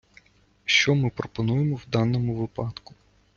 Що 0.65 0.95
ми 0.95 1.09
пропонуємо 1.09 1.75
в 1.75 1.89
даному 1.89 2.35
випадку? 2.35 2.93